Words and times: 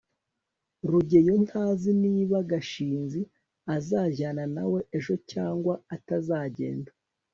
rugeyo 0.89 1.33
ntazi 1.45 1.91
niba 2.03 2.37
gashinzi 2.51 3.21
azajyana 3.75 4.43
nawe 4.55 4.79
ejo 4.97 5.13
cyangwa 5.31 5.73
atazagenda 5.95 6.91